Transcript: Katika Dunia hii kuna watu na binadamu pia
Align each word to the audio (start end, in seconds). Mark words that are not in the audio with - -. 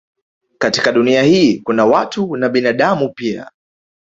Katika 0.57 0.91
Dunia 0.91 1.23
hii 1.23 1.59
kuna 1.59 1.85
watu 1.85 2.35
na 2.35 2.49
binadamu 2.49 3.09
pia 3.13 3.51